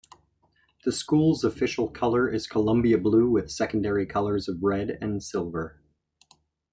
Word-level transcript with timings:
The 0.83 0.91
school's 0.91 1.43
official 1.43 1.87
color 1.87 2.27
is 2.27 2.47
Columbia 2.47 2.97
blue 2.97 3.29
with 3.29 3.51
secondary 3.51 4.07
colors 4.07 4.47
of 4.49 4.63
red 4.63 4.97
and 4.99 5.21
silver. 5.23 5.79